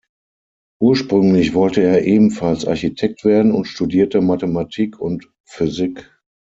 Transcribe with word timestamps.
Ursprünglich 0.81 1.53
wollte 1.53 1.81
er 1.83 2.03
ebenfalls 2.05 2.65
Architekt 2.65 3.23
werden 3.23 3.51
und 3.51 3.65
studierte 3.67 4.19
Mathematik 4.19 4.99
und 4.99 5.31
Physik. 5.45 6.09